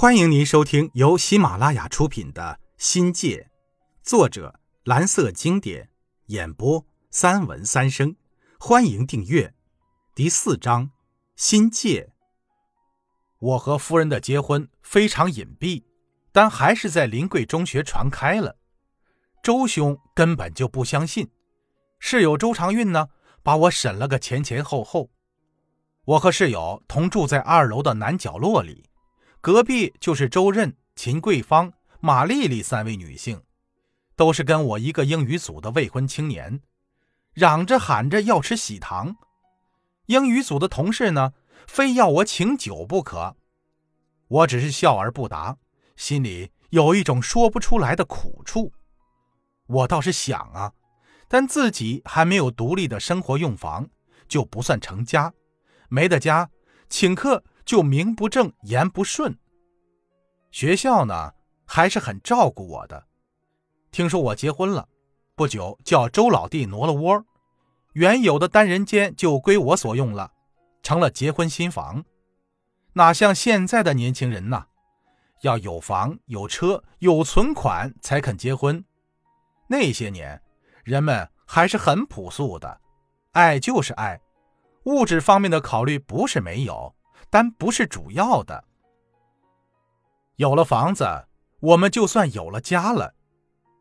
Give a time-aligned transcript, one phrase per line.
[0.00, 3.50] 欢迎您收听由喜马拉雅出品的《新界》，
[4.08, 5.90] 作者蓝色经典，
[6.26, 8.14] 演播三文三生。
[8.60, 9.52] 欢迎订阅。
[10.14, 10.92] 第四章，
[11.34, 12.12] 新界。
[13.40, 15.82] 我和夫人的结婚非常隐蔽，
[16.30, 18.56] 但还是在临桂中学传开了。
[19.42, 21.28] 周兄根本就不相信，
[21.98, 23.08] 室友周长运呢，
[23.42, 25.10] 把我审了个前前后后。
[26.04, 28.84] 我和室友同住在二楼的南角落里。
[29.40, 33.40] 隔壁就是周任、秦桂芳、马丽丽三位女性，
[34.16, 36.60] 都是跟我一个英语组的未婚青年，
[37.34, 39.16] 嚷着喊着要吃喜糖。
[40.06, 41.34] 英语组的同事呢，
[41.68, 43.36] 非要我请酒不可。
[44.26, 45.56] 我只是笑而不答，
[45.96, 48.72] 心里有一种说不出来的苦处。
[49.68, 50.72] 我倒是想啊，
[51.28, 53.88] 但自己还没有独立的生活用房，
[54.26, 55.32] 就不算成家，
[55.88, 56.50] 没得家，
[56.88, 57.44] 请客。
[57.68, 59.38] 就名不正言不顺。
[60.50, 61.34] 学校呢
[61.66, 63.06] 还是很照顾我的。
[63.90, 64.88] 听说我结婚了，
[65.34, 67.22] 不久叫周老弟挪了窝，
[67.92, 70.32] 原有的单人间就归我所用了，
[70.82, 72.02] 成了结婚新房。
[72.94, 74.64] 哪像现在的年轻人呐，
[75.42, 78.82] 要有房有车有存款才肯结婚。
[79.66, 80.40] 那些年，
[80.84, 82.80] 人们还是很朴素的，
[83.32, 84.18] 爱就是爱，
[84.84, 86.94] 物质方面的考虑不是没有。
[87.30, 88.64] 但不是主要的。
[90.36, 91.26] 有了房子，
[91.60, 93.14] 我们就算有了家了。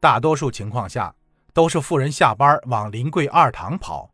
[0.00, 1.14] 大多数情况下，
[1.52, 4.12] 都是富人下班往临桂二塘跑，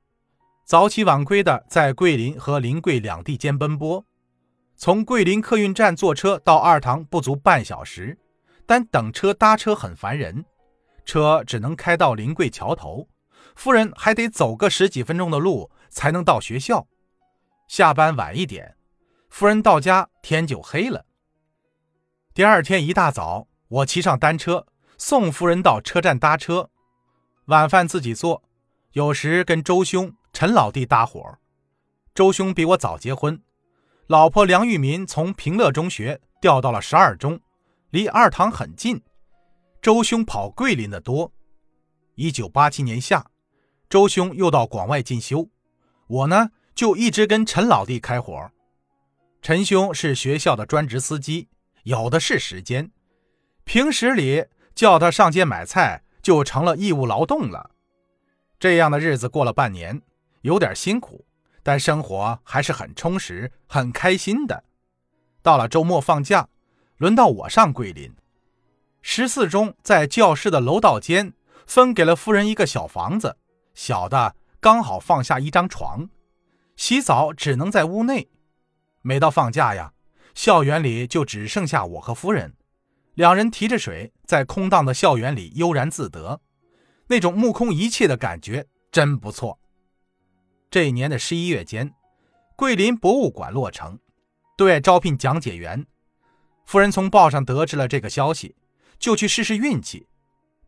[0.65, 4.05] 早起晚归的在桂林和临桂两地间奔波。
[4.77, 8.19] 从桂林客运站坐车到二塘不足半小时，
[8.67, 10.45] 但等车搭车很烦人，
[11.07, 13.09] 车只能开到临桂桥头，
[13.55, 16.87] 夫人还得走个十几分钟的路才能到学校。
[17.69, 18.76] 下班晚一点。
[19.39, 21.05] 夫人到家，天就黑了。
[22.33, 26.71] 第二天一大早，我骑上单车送夫人到车站搭车，
[27.45, 28.43] 晚饭自己做，
[28.93, 31.37] 有时跟周兄、陈老弟搭伙。
[32.15, 33.43] 周兄比我早结婚，
[34.07, 37.39] 老婆梁玉民从平乐中学调到了十二中，
[37.91, 39.03] 离二塘很近。
[39.83, 41.31] 周兄跑桂林的多。
[42.15, 43.27] 一九八七年夏，
[43.91, 45.51] 周兄又到广外进修，
[46.07, 48.51] 我呢就一直跟陈老弟开伙。
[49.47, 51.47] 陈兄是学校的专职司机，
[51.85, 52.91] 有的是时间。
[53.63, 57.71] 平时里叫他上街买菜，就成了义务劳动了。
[58.59, 60.03] 这样的日子过了半年，
[60.41, 61.25] 有点辛苦，
[61.63, 64.65] 但生活还是很充实、很开心的。
[65.43, 66.49] 到了周末放假，
[66.97, 68.13] 轮到我上桂林。
[69.01, 71.33] 十四中在教室的楼道间
[71.69, 73.37] 分给了夫人一个小房子，
[73.75, 76.11] 小的刚好放下一张床，
[76.75, 78.29] 洗澡只能在屋内。
[79.07, 79.93] 每到放假呀，
[80.35, 82.57] 校园里就只剩下我和夫人，
[83.15, 86.41] 两人提着水在空荡的校园里悠然自得，
[87.07, 89.61] 那种目空一切的感觉真不错。
[90.69, 91.95] 这一年的十一月间，
[92.57, 93.97] 桂林博物馆落成，
[94.57, 95.87] 对外招聘讲解员。
[96.65, 98.57] 夫人从报上得知了这个消息，
[98.99, 100.09] 就去试试运气，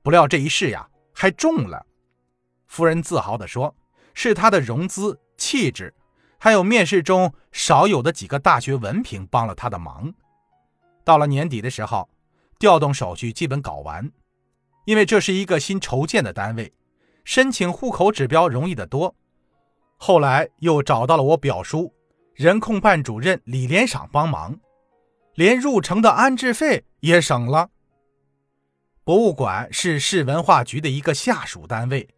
[0.01, 1.85] 不料这一试呀，还中了。
[2.69, 3.75] 夫人自豪地说
[4.15, 5.93] ：“是她的融资气质。”
[6.39, 10.15] 还有面试中少有的几个大学文凭帮了他的忙。
[11.05, 12.09] 到了年底的时候，
[12.59, 14.11] 调动手续基本搞完，
[14.85, 16.73] 因为这是一个新筹建的单位，
[17.25, 19.15] 申请户口指标容易得多。
[19.97, 21.93] 后来又找到了我表叔，
[22.35, 24.61] 人控办主任李连赏帮忙，
[25.35, 27.71] 连入城的安置费也省了。
[29.03, 32.09] 博物馆是市文化局的一个下属单位，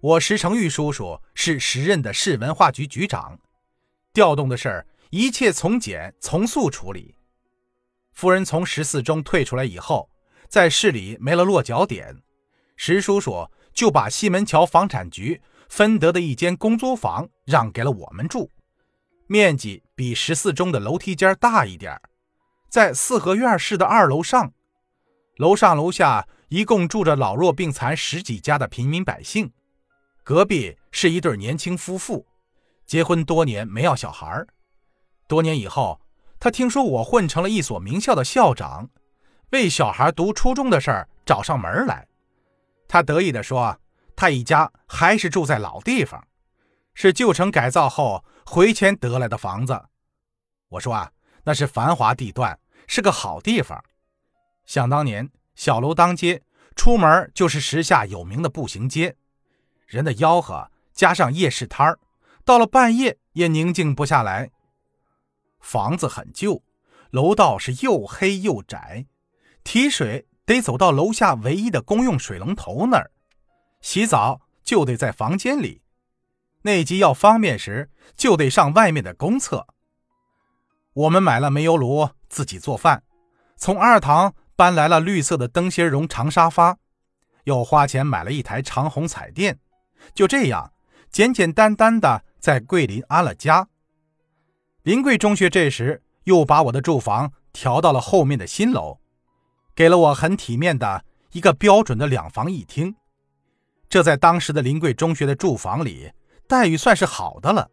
[0.00, 3.38] 我石成玉叔叔是时任的市文化局局长。
[4.14, 7.16] 调动的事儿，一切从简从速处理。
[8.12, 10.08] 夫人从十四中退出来以后，
[10.48, 12.16] 在市里没了落脚点，
[12.76, 18.48] 石叔叔就把西门桥房产局分得的一间公租房让给了我们住，
[19.26, 22.00] 面积比十四中的楼梯间大一点
[22.70, 24.52] 在四合院式的二楼上，
[25.38, 29.52] 楼上楼下一共住着老弱病残十几家的平民百姓，
[30.22, 32.24] 隔壁是一对年轻夫妇。
[32.86, 34.46] 结婚多年没要小孩
[35.26, 36.00] 多年以后，
[36.38, 38.90] 他听说我混成了一所名校的校长，
[39.50, 42.06] 为小孩读初中的事儿找上门来。
[42.86, 43.78] 他得意地说
[44.14, 46.22] ：“他一家还是住在老地方，
[46.92, 49.86] 是旧城改造后回迁得来的房子。”
[50.68, 51.10] 我说：“啊，
[51.44, 53.82] 那是繁华地段，是个好地方。
[54.66, 56.42] 想当年，小楼当街，
[56.76, 59.16] 出门就是时下有名的步行街，
[59.86, 61.98] 人的吆喝加上夜市摊儿。”
[62.44, 64.50] 到了半夜也宁静不下来。
[65.60, 66.62] 房子很旧，
[67.10, 69.06] 楼道是又黑又窄，
[69.62, 73.10] 提水得走到楼下唯一的公用水龙头那儿，
[73.80, 75.82] 洗澡就得在房间里，
[76.62, 79.66] 内急要方便时就得上外面的公厕。
[80.92, 83.02] 我们买了煤油炉，自己做饭，
[83.56, 86.76] 从二堂搬来了绿色的灯芯绒长沙发，
[87.44, 89.58] 又花钱买了一台长虹彩电，
[90.14, 90.72] 就这样
[91.14, 93.68] 简简单单的在桂林安了家。
[94.82, 98.98] 临桂中学这时又把我的住房调到了后面的新楼，
[99.76, 102.96] 给了我很体面的一个标准的两房一厅。
[103.88, 106.10] 这在当时的临桂中学的住房里，
[106.48, 107.70] 待遇算是好的了。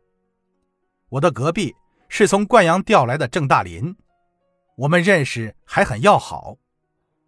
[1.10, 1.74] 我的隔壁
[2.10, 3.96] 是从灌阳调来的郑大林，
[4.78, 6.58] 我们认识还很要好。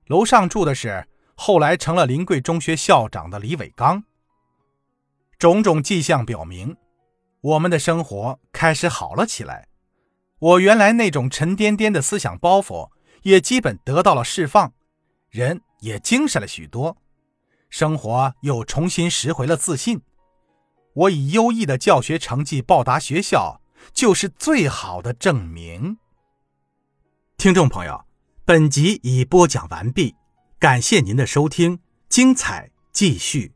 [0.06, 4.04] 楼上住的是后来成了临桂中学校长的李伟刚。
[5.44, 6.78] 种种迹象表明，
[7.42, 9.68] 我们的生活开始好了起来。
[10.40, 12.90] 我原来那种沉甸甸的思想包袱
[13.24, 14.72] 也基本得到了释放，
[15.30, 16.96] 人也精神了许多，
[17.70, 20.02] 生活又重新拾回了自信。
[20.94, 23.60] 我以优异的教学成绩报答学校，
[23.92, 25.98] 就是最好的证明。
[27.36, 28.06] 听众朋友，
[28.46, 30.16] 本集已播讲完毕，
[30.58, 33.53] 感谢您的收听，精彩继续。